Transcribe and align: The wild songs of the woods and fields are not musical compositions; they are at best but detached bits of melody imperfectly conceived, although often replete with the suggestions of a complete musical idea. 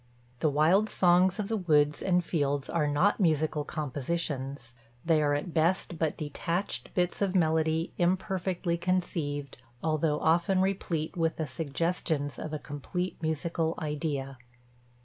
The 0.39 0.49
wild 0.49 0.89
songs 0.89 1.37
of 1.37 1.47
the 1.47 1.55
woods 1.55 2.01
and 2.01 2.25
fields 2.25 2.71
are 2.71 2.87
not 2.87 3.19
musical 3.19 3.63
compositions; 3.63 4.73
they 5.05 5.21
are 5.21 5.35
at 5.35 5.53
best 5.53 5.99
but 5.99 6.17
detached 6.17 6.91
bits 6.95 7.21
of 7.21 7.35
melody 7.35 7.93
imperfectly 7.99 8.79
conceived, 8.79 9.61
although 9.83 10.19
often 10.19 10.59
replete 10.59 11.15
with 11.15 11.35
the 11.35 11.45
suggestions 11.45 12.39
of 12.39 12.51
a 12.51 12.57
complete 12.57 13.21
musical 13.21 13.75
idea. 13.77 14.39